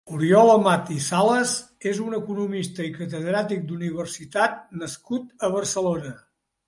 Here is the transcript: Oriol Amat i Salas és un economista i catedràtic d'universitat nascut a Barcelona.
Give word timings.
Oriol 0.17 0.47
Amat 0.51 0.87
i 0.93 0.95
Salas 1.07 1.51
és 1.91 1.99
un 2.05 2.15
economista 2.19 2.87
i 2.87 2.95
catedràtic 2.95 3.63
d'universitat 3.73 4.57
nascut 4.85 5.49
a 5.49 5.51
Barcelona. 5.59 6.15